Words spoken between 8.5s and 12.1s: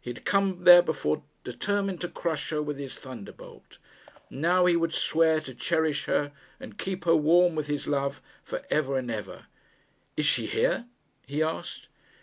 ever and ever. 'Is she here?' he asked.